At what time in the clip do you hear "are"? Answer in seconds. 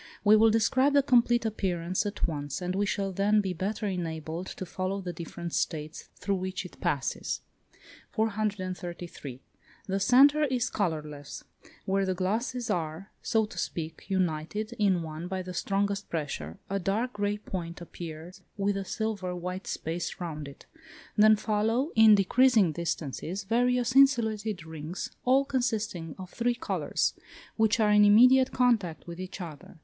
12.71-13.11, 27.79-27.91